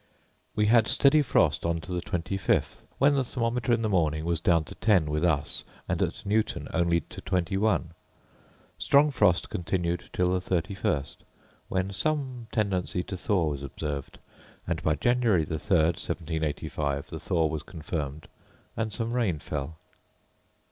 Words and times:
We 0.55 0.65
had 0.65 0.87
steady 0.87 1.21
frost 1.21 1.63
on 1.63 1.79
to 1.81 1.91
the 1.91 2.01
25th, 2.01 2.85
when 2.97 3.13
the 3.13 3.23
thermometer 3.23 3.71
in 3.71 3.83
the 3.83 3.87
morning 3.89 4.25
was 4.25 4.41
down 4.41 4.63
to 4.63 4.73
10 4.73 5.05
with 5.05 5.23
us, 5.23 5.63
and 5.87 6.01
at 6.01 6.25
Newton 6.25 6.67
only 6.73 7.01
to 7.01 7.21
21. 7.21 7.91
Strong 8.79 9.11
frost 9.11 9.51
continued 9.51 10.09
till 10.11 10.33
the 10.33 10.39
31st, 10.39 11.17
when 11.69 11.93
some 11.93 12.47
tendency 12.51 13.03
to 13.03 13.15
thaw 13.15 13.49
was 13.51 13.61
observed, 13.61 14.17
and, 14.65 14.81
by 14.81 14.95
January 14.95 15.45
the 15.45 15.57
3rd, 15.57 16.01
1785, 16.01 17.11
the 17.11 17.19
thaw 17.19 17.45
was 17.45 17.61
confirmed, 17.61 18.27
and 18.75 18.91
some 18.91 19.13
rain 19.13 19.37
fell. 19.37 19.77